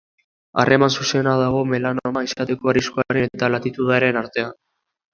Harreman 0.63 0.93
zuzena 1.03 1.35
dago 1.41 1.61
melanoma 1.75 2.25
izateko 2.31 2.75
arriskuaren 2.75 3.31
eta 3.31 3.55
latitudearen 3.55 4.23
artean. 4.27 4.61